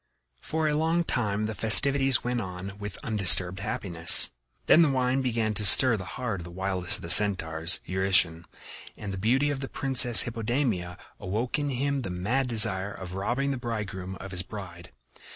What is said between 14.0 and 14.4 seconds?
of